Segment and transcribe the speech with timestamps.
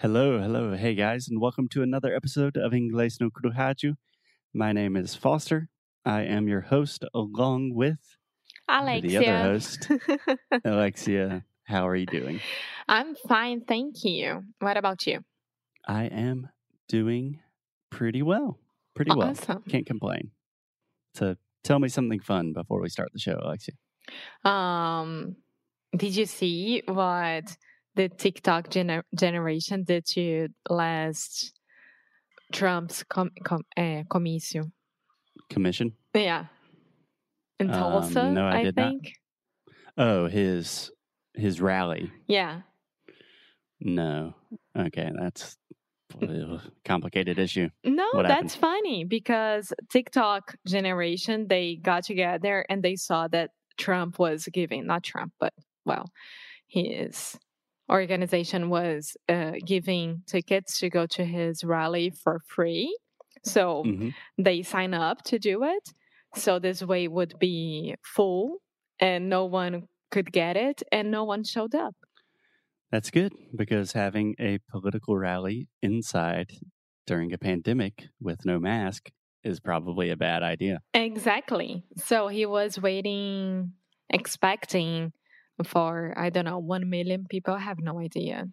[0.00, 0.74] Hello, hello.
[0.74, 3.96] Hey guys, and welcome to another episode of Inglês no Cruhaju.
[4.54, 5.68] My name is Foster.
[6.06, 7.98] I am your host along with
[8.66, 9.20] Alexia.
[9.20, 9.90] the other host,
[10.64, 11.44] Alexia.
[11.64, 12.40] How are you doing?
[12.88, 14.44] I'm fine, thank you.
[14.60, 15.20] What about you?
[15.86, 16.48] I am
[16.88, 17.40] doing
[17.90, 18.58] pretty well.
[18.94, 19.28] Pretty well.
[19.28, 19.64] Awesome.
[19.68, 20.30] Can't complain.
[21.12, 23.74] So tell me something fun before we start the show, Alexia.
[24.50, 25.36] Um,
[25.94, 27.54] did you see what
[27.94, 31.52] the TikTok gener- generation did to last
[32.52, 34.70] Trump's com- com- uh, comício?
[35.48, 35.92] Commission?
[36.14, 36.46] Yeah,
[37.58, 38.88] in Um, Tulsa, no, I I, did not.
[38.90, 39.12] think.
[39.96, 40.90] Oh, his
[41.34, 42.10] his rally.
[42.26, 42.62] Yeah,
[43.80, 44.34] No.
[44.76, 45.56] Okay, that's
[46.20, 47.68] a complicated issue.
[47.84, 54.18] no, What that's funny because TikTok generation they got together and they saw that Trump
[54.18, 55.52] was giving not Trump, but
[55.84, 56.10] well,
[56.66, 57.38] his
[57.90, 62.96] organization was uh, giving tickets to go to his rally for free.
[63.44, 65.92] So hmm they sign up to do it.
[66.34, 68.58] So this way would be full
[68.98, 71.94] and no one could get it and no one showed up.
[72.92, 76.52] That's good because having a political rally inside
[77.06, 79.10] during a pandemic with no mask
[79.42, 80.80] is probably a bad idea.
[80.92, 81.84] Exactly.
[81.96, 83.72] So he was waiting,
[84.10, 85.12] expecting
[85.64, 87.54] for, I don't know, 1 million people.
[87.54, 88.46] I have no idea.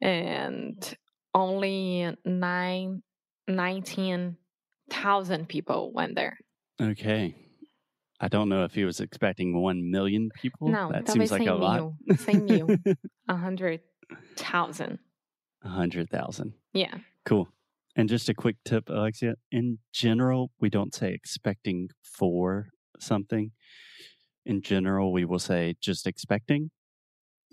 [0.00, 0.96] And
[1.34, 3.02] only nine,
[3.48, 6.38] 19,000 people went there.
[6.80, 7.34] Okay.
[8.20, 10.68] I don't know if he was expecting 1 million people.
[10.68, 11.92] Não, that seems like 100 a lot.
[12.06, 12.66] 100 mil.
[13.26, 14.98] 100,000.
[15.62, 16.52] 100,000.
[16.72, 16.94] Yeah.
[17.24, 17.48] Cool.
[17.96, 19.34] And just a quick tip, Alexia.
[19.50, 22.68] In general, we don't say expecting for
[23.00, 23.50] something.
[24.48, 26.70] In general, we will say just expecting.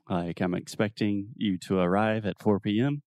[0.09, 3.03] Like, I'm expecting you to arrive at 4 p.m.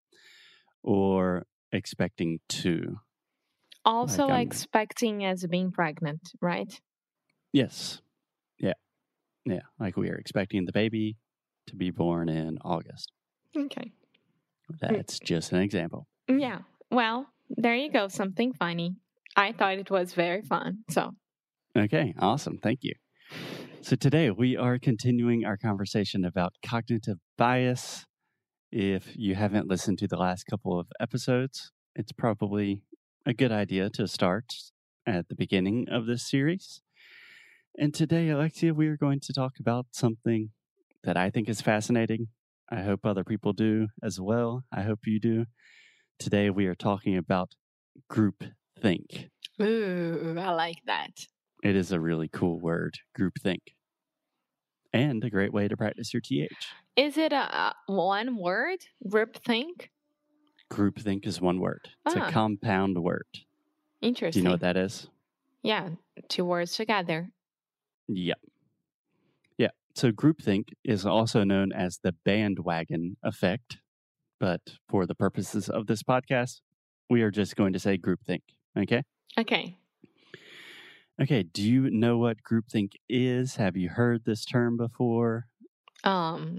[0.82, 2.98] or expecting to.
[3.86, 6.78] Also Like, expecting as being pregnant, right?
[7.50, 8.02] Yes.
[8.58, 8.74] Yeah.
[9.46, 9.62] Yeah.
[9.80, 11.16] Like, we are expecting the baby
[11.68, 13.10] to be born in August.
[13.56, 13.92] Okay.
[14.70, 14.80] Mm.
[14.80, 16.06] That's just an example.
[16.28, 16.58] Yeah.
[16.90, 18.08] Well, there you go.
[18.08, 18.96] Something funny.
[19.34, 20.84] I thought it was very fun.
[20.90, 21.12] So,
[21.76, 22.58] Okay, awesome.
[22.58, 22.94] Thank you.
[23.80, 28.04] So today we are continuing our conversation about cognitive bias.
[28.72, 32.82] If you haven't listened to the last couple of episodes, it's probably
[33.24, 34.52] a good idea to start
[35.06, 36.82] at the beginning of this series.
[37.78, 40.50] And today, Alexia, we are going to talk about something
[41.04, 42.26] that I think is fascinating.
[42.68, 44.64] I hope other people do as well.
[44.72, 45.46] I hope you do.
[46.18, 47.52] Today we are talking about
[48.08, 48.42] group
[48.80, 49.28] think.
[49.62, 51.12] ooh, I like that.
[51.62, 53.60] It is a really cool word, groupthink.
[54.92, 56.50] And a great way to practice your TH.
[56.96, 58.78] Is it a one word?
[59.06, 59.88] Groupthink?
[60.72, 61.90] Groupthink is one word.
[62.06, 62.28] It's Ah.
[62.28, 63.26] a compound word.
[64.00, 64.40] Interesting.
[64.40, 65.08] Do you know what that is?
[65.62, 65.90] Yeah,
[66.28, 67.30] two words together.
[68.08, 68.38] Yep.
[69.58, 69.70] Yeah.
[69.94, 73.78] So groupthink is also known as the bandwagon effect.
[74.40, 76.60] But for the purposes of this podcast,
[77.10, 78.42] we are just going to say groupthink.
[78.78, 79.02] Okay.
[79.36, 79.76] Okay.
[81.20, 81.42] Okay.
[81.42, 83.56] Do you know what groupthink is?
[83.56, 85.46] Have you heard this term before?
[86.04, 86.58] Um,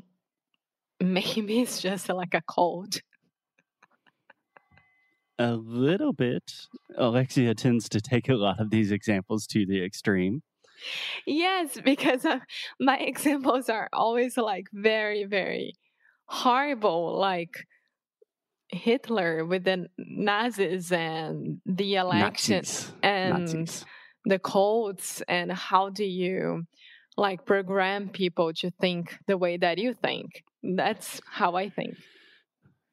[0.99, 3.01] maybe it's just like a cold.
[5.37, 6.51] A little bit.
[6.97, 10.41] Alexia tends to take a lot of these examples to the extreme.
[11.25, 12.39] Yes, because uh,
[12.79, 15.75] my examples are always like very, very
[16.25, 17.65] horrible, like
[18.67, 22.91] Hitler with the Nazis and the election Nazis.
[23.01, 23.85] and Nazis.
[24.25, 26.65] The codes and how do you
[27.19, 30.43] like program people to think the way that you think.
[30.63, 31.95] That's how I think.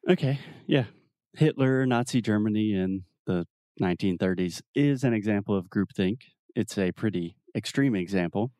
[0.09, 0.39] Okay.
[0.67, 0.85] Yeah.
[1.33, 3.45] Hitler, Nazi Germany in the
[3.81, 6.17] 1930s is an example of groupthink.
[6.55, 8.51] It's a pretty extreme example.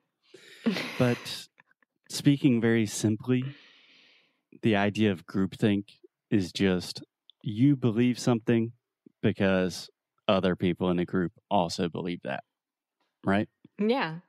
[0.98, 1.18] But
[2.10, 3.44] speaking very simply,
[4.62, 5.86] the idea of groupthink
[6.30, 7.02] is just
[7.42, 8.74] you believe something
[9.22, 9.90] because
[10.28, 12.44] other people in a group also believe that.
[13.28, 13.50] Right?
[13.78, 14.20] yeah.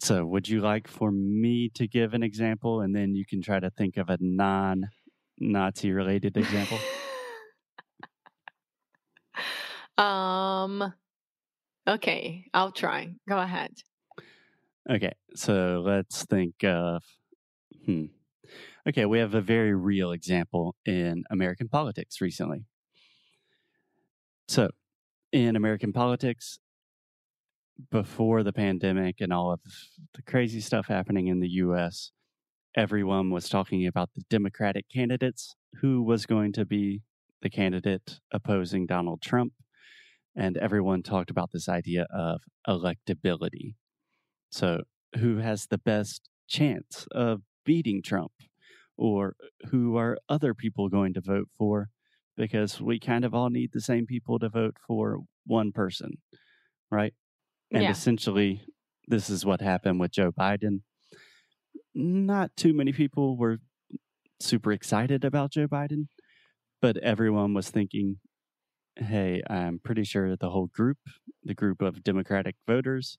[0.00, 3.60] So, would you like for me to give an example and then you can try
[3.60, 4.88] to think of a non
[5.38, 6.78] Nazi related example?
[9.98, 10.92] um
[11.88, 13.14] okay, I'll try.
[13.28, 13.70] Go ahead.
[14.90, 17.02] Okay, so let's think of.
[17.86, 18.06] Hmm.
[18.86, 22.66] Okay, we have a very real example in American politics recently.
[24.48, 24.68] So,
[25.34, 26.60] in American politics,
[27.90, 29.60] before the pandemic and all of
[30.14, 32.12] the crazy stuff happening in the US,
[32.76, 37.02] everyone was talking about the Democratic candidates, who was going to be
[37.42, 39.54] the candidate opposing Donald Trump.
[40.36, 43.74] And everyone talked about this idea of electability.
[44.50, 44.82] So,
[45.18, 48.30] who has the best chance of beating Trump?
[48.96, 49.34] Or
[49.72, 51.90] who are other people going to vote for?
[52.36, 56.18] Because we kind of all need the same people to vote for one person,
[56.90, 57.14] right?
[57.72, 57.90] And Yeah.
[57.90, 58.66] essentially,
[59.08, 60.82] this is what happened with Joe Biden.
[61.94, 63.58] Not too many people were
[64.40, 66.08] super excited about Joe Biden,
[66.82, 68.20] but everyone was thinking,
[68.96, 70.98] hey, I'm pretty sure that the whole group,
[71.44, 73.18] the group of Democratic voters,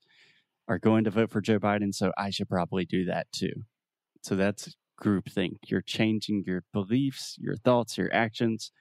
[0.67, 3.53] are going to vote for Joe Biden, so I should probably do that too.
[4.23, 5.57] So that's groupthink.
[5.67, 8.71] You're changing your beliefs, your thoughts, your actions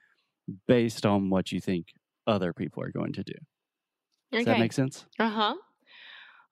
[0.67, 1.87] based on what you think
[2.27, 3.33] other people are going to do.
[4.31, 5.05] Does that make sense?
[5.19, 5.55] Uh huh.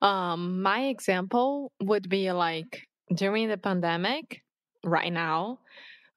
[0.08, 4.44] Um, my example would be like during the pandemic,
[4.84, 5.60] right now,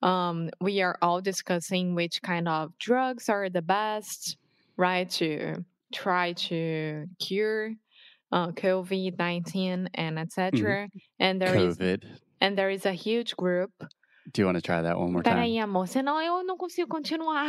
[0.02, 4.36] um, we are all discussing which kind of drugs are the best,
[4.76, 7.72] right, to try to cure
[8.32, 10.88] uh, COVID nineteen and etc.
[11.18, 12.04] And there is COVID.
[12.40, 13.70] and there is a huge group.
[14.32, 15.36] Do you want to try that one more time?
[15.36, 17.46] Peraí, amor, senão eu não consigo continuar.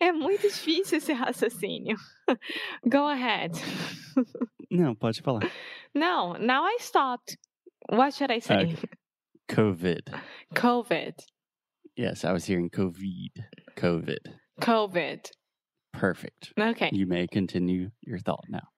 [0.00, 1.96] é muito difícil esse raciocínio.
[2.88, 3.52] Go ahead.
[4.70, 5.42] Não, pode falar.
[5.94, 7.36] No, now I stopped.
[7.90, 8.54] What should I say?
[8.54, 8.76] Okay.
[9.48, 10.02] COVID.
[10.54, 11.14] COVID.
[11.96, 13.44] Yes, I was hearing COVID.
[13.76, 14.18] COVID.
[14.60, 15.30] COVID.
[15.92, 16.52] Perfect.
[16.58, 16.90] Okay.
[16.92, 18.68] You may continue your thought now.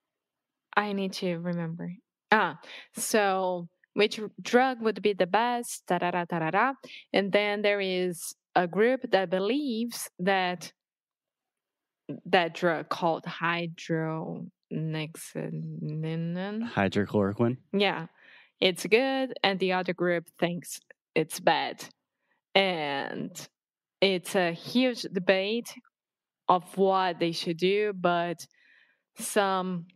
[0.76, 1.90] I need to remember.
[2.30, 2.58] Ah,
[2.94, 5.86] so which drug would be the best?
[5.86, 6.72] Da da.
[7.14, 10.70] And then there is a group that believes that
[12.26, 14.50] that drug called hydronexamine.
[16.74, 17.56] Hydroxychloroquine.
[17.72, 18.06] Yeah,
[18.60, 20.78] it's good, and the other group thinks
[21.14, 21.82] it's bad.
[22.54, 23.48] And
[24.02, 25.74] it's a huge debate
[26.48, 28.46] of what they should do, but
[29.18, 29.86] some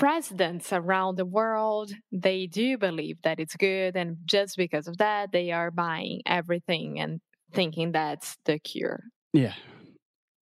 [0.00, 5.30] presidents around the world they do believe that it's good and just because of that
[5.32, 7.20] they are buying everything and
[7.52, 9.02] thinking that's the cure
[9.32, 9.54] Yeah.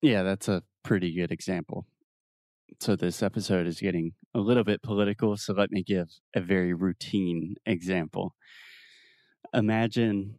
[0.02, 1.87] Yeah, that's a pretty good example.
[2.81, 5.37] So, this episode is getting a little bit political.
[5.37, 8.34] So, let me give a very routine example.
[9.55, 10.37] Imagine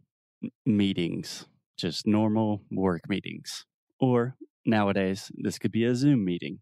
[0.65, 3.65] meetings, just normal work meetings.
[3.99, 4.35] Or
[4.65, 6.59] nowadays, this could be a Zoom meeting.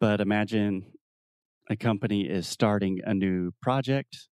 [0.00, 0.92] But imagine
[1.70, 4.28] a company is starting a new project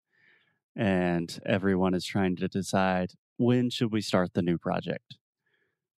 [0.76, 5.16] and everyone is trying to decide when should we start the new project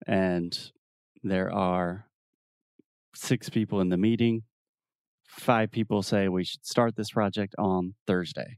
[0.06, 0.72] and
[1.24, 2.06] there are
[3.16, 4.44] six people in the meeting.
[5.28, 8.58] Five people say we should start this project on Thursday.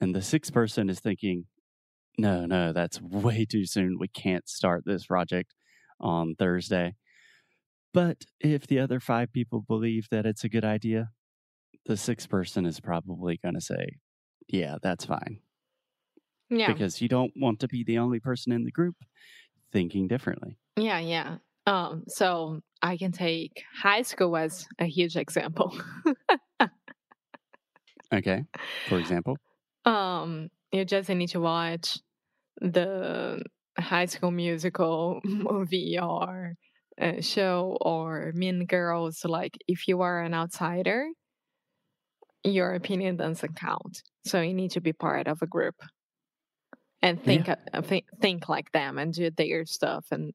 [0.00, 1.46] And the sixth person is thinking,
[2.18, 3.96] no, no, that's way too soon.
[3.98, 5.54] We can't start this project
[6.00, 6.96] on Thursday.
[7.94, 11.10] But if the other five people believe that it's a good idea,
[11.86, 13.98] the sixth person is probably going to say,
[14.48, 15.40] yeah, that's fine.
[16.50, 18.96] yeah Because you don't want to be the only person in the group
[19.72, 20.58] thinking differently.
[20.76, 21.36] yeah yeah
[21.66, 25.72] um so i can take high school as a huge example
[28.12, 28.44] Okay.
[28.88, 29.38] For example,
[29.84, 31.98] um you just need to watch
[32.60, 33.42] the
[33.78, 36.54] high school musical movie or
[37.00, 41.06] uh, show or mean girls like if you are an outsider
[42.44, 44.02] your opinion doesn't count.
[44.24, 45.76] So you need to be part of a group
[47.02, 50.32] and think uh, think, think like them and do their stuff and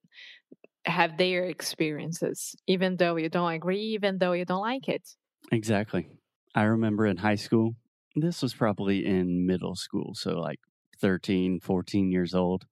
[0.85, 5.03] have their experiences even though you don't agree even though you don't like it.
[5.51, 6.07] Exactly.
[6.55, 7.75] I remember in high school,
[8.15, 10.59] this was probably in middle school, so like
[10.99, 12.65] 13, 14 years old,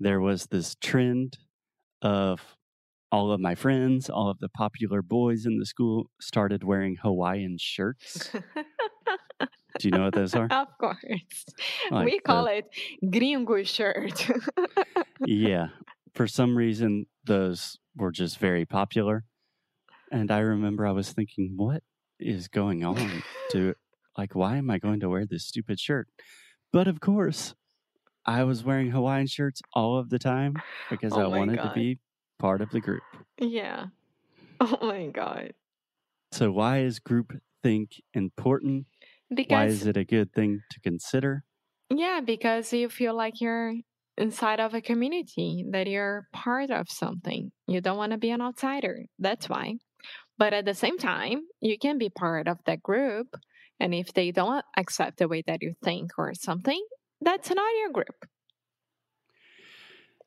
[0.00, 1.38] there was this trend
[2.00, 2.40] of
[3.10, 7.56] all of my friends, all of the popular boys in the school started wearing Hawaiian
[7.58, 8.30] shirts.
[9.78, 10.48] Do you know what those are?
[10.50, 10.98] of course
[11.90, 12.64] Like we the- call it
[13.10, 14.28] gringo shirt
[15.26, 15.68] yeah.
[16.14, 19.24] For some reason, those were just very popular.
[20.10, 21.82] And I remember I was thinking, what
[22.18, 23.22] is going on
[23.52, 23.74] to,
[24.16, 26.08] like, why am I going to wear this stupid shirt?
[26.72, 27.54] But of course,
[28.26, 30.56] I was wearing Hawaiian shirts all of the time
[30.90, 31.98] because Oh I wanted to be
[32.38, 33.04] part of the group.
[33.40, 33.86] yeah
[34.60, 35.54] oh my god
[36.32, 38.86] So, why is group think important?
[39.46, 41.44] Why is it a good thing to consider?
[41.90, 43.74] Yeah, because you feel like you're
[44.16, 47.52] inside of a community, that you're part of something.
[47.66, 49.04] You don't want to be an outsider.
[49.18, 49.76] That's why.
[50.38, 53.28] But at the same time, you can be part of that group
[53.80, 56.82] And if they don't accept the way that you think or something,
[57.20, 58.26] that's not your group.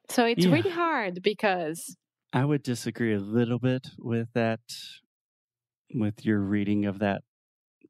[0.10, 0.51] So it's Yeah.
[0.51, 1.96] really hard because
[2.33, 4.61] I would disagree a little bit with that,
[5.93, 7.23] with your reading of that,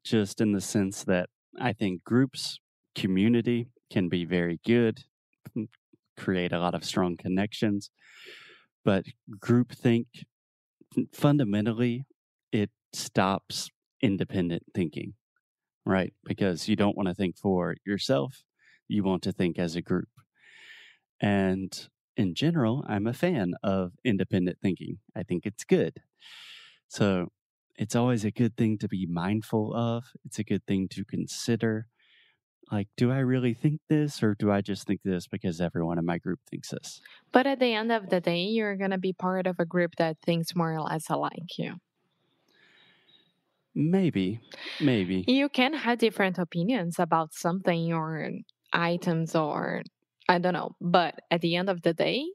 [0.04, 1.30] just in the sense that
[1.60, 2.58] I think groups,
[2.96, 5.04] community can be very good,
[6.16, 7.90] create a lot of strong connections,
[8.84, 9.04] but
[9.38, 10.06] groupthink,
[11.12, 12.04] fundamentally,
[12.50, 13.70] it stops
[14.02, 15.14] independent thinking,
[15.86, 16.12] right?
[16.24, 18.42] Because you don't want to think for yourself,
[18.88, 20.08] you want to think as a group.
[21.20, 24.98] And in general, I'm a fan of independent thinking.
[25.16, 26.02] I think it's good.
[26.88, 27.28] So
[27.76, 30.04] it's always a good thing to be mindful of.
[30.24, 31.86] It's a good thing to consider.
[32.70, 36.06] Like, do I really think this or do I just think this because everyone in
[36.06, 37.00] my group thinks this?
[37.32, 39.96] but at the end of the day you're going to be part of a group
[39.96, 41.74] that thinks more or less alike you.
[43.74, 44.40] Maybe,
[44.80, 45.24] maybe.
[45.26, 48.30] You can have different opinions about something or
[48.72, 49.82] items or
[50.28, 52.26] I don't know, but at the end of the day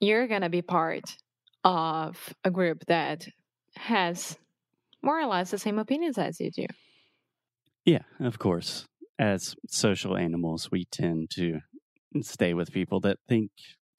[0.00, 1.16] you're going to be part
[1.64, 3.28] of a group that
[3.76, 4.36] has
[5.02, 6.66] more or less the same opinions as you do.
[7.84, 8.86] Yeah, of course.
[9.18, 11.60] As social animals, we tend to
[12.22, 13.50] stay with people that think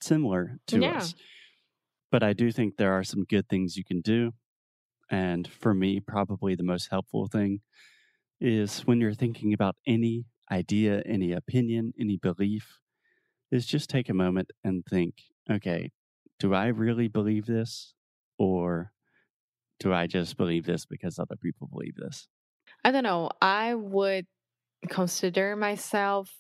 [0.01, 0.89] similar to Yeah.
[0.89, 1.15] us.
[2.11, 4.33] But I do think there are some good things you can do.
[5.11, 7.61] And for me, probably the most helpful thing
[8.39, 12.79] is when you're thinking about any idea, any opinion, any belief,
[13.53, 15.15] is just take a moment and think,
[15.49, 15.91] okay,
[16.39, 17.93] do I really believe this?
[18.39, 18.91] Or
[19.79, 22.27] do I just believe this because other people believe this?
[22.83, 23.29] I don't know.
[23.41, 24.25] I would
[24.89, 26.31] consider myself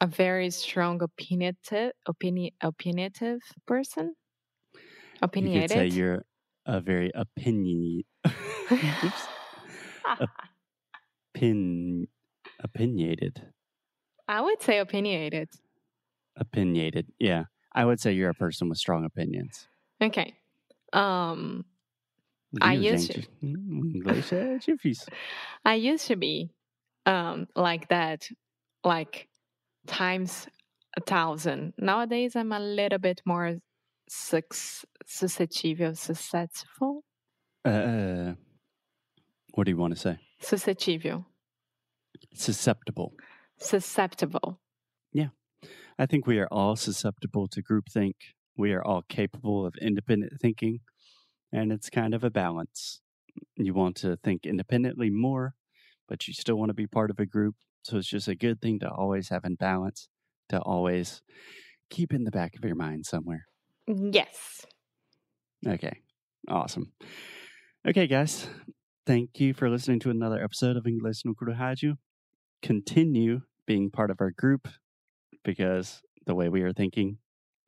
[0.00, 4.14] a very strong opinionative opinion opinionative person.
[5.36, 6.24] You could say you're
[6.66, 8.02] a very opinion
[8.72, 9.28] oops,
[11.34, 12.08] opin
[12.60, 13.42] opinionated.
[14.28, 15.48] I would say opinionated.
[16.36, 17.06] Opinionated.
[17.18, 17.44] Yeah.
[17.74, 19.66] I would say you're a person with strong opinions.
[20.02, 20.34] Okay.
[20.92, 21.64] Um
[22.60, 25.08] I used to é difícil.
[25.64, 26.50] I used to be
[27.06, 28.28] um like that
[28.84, 29.28] like
[29.86, 30.46] times
[30.96, 31.72] a thousand.
[31.78, 33.56] Nowadays I'm a little bit more
[34.08, 37.04] sus- suscetível, susceptible,
[37.64, 38.34] Uh,
[39.54, 40.18] what do you want to say?
[40.42, 41.24] suscetível,
[42.34, 43.12] Susceptible.
[43.58, 44.58] susceptible.
[46.02, 48.14] I think we are all susceptible to groupthink.
[48.56, 50.80] We are all capable of independent thinking,
[51.52, 53.00] and it's kind of a balance.
[53.54, 55.54] You want to think independently more,
[56.08, 57.54] but you still want to be part of a group.
[57.84, 60.08] So it's just a good thing to always have in balance,
[60.48, 61.22] to always
[61.88, 63.46] keep in the back of your mind somewhere.
[63.86, 64.66] Yes.
[65.64, 66.00] Okay,
[66.48, 66.94] awesome.
[67.86, 68.48] Okay, guys,
[69.06, 71.98] thank you for listening to another episode of Inglês no Rádio.
[72.60, 74.66] Continue being part of our group
[75.44, 77.18] because the way we are thinking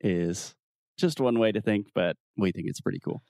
[0.01, 0.55] is
[0.97, 3.21] just one way to think, but we think it's pretty cool.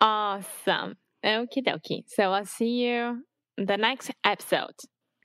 [0.00, 0.96] Awesome.
[1.24, 2.04] Okie dokie.
[2.06, 3.24] So I'll see you
[3.56, 4.74] the next episode.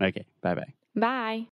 [0.02, 0.74] Okay, bye bye.
[0.96, 1.46] Bye.